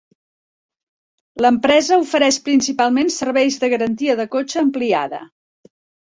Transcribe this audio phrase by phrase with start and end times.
[1.45, 5.21] L'empresa ofereix principalment serveis de garantia de cotxe ampliada.